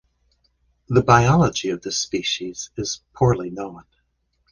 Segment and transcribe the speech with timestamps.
[0.87, 3.83] The biology of this species is poorly known.